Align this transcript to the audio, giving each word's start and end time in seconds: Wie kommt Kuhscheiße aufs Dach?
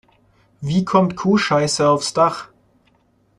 Wie 0.61 0.83
kommt 0.83 1.15
Kuhscheiße 1.15 1.87
aufs 1.87 2.15
Dach? 2.15 2.47